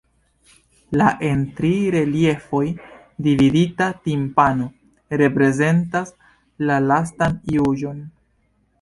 La 1.01 1.09
en 1.27 1.43
tri 1.59 1.71
reliefoj 1.95 2.63
dividita 3.27 3.91
timpano 4.09 4.69
reprezentas 5.25 6.17
la 6.67 6.83
Lastan 6.91 7.43
juĝon. 7.57 8.07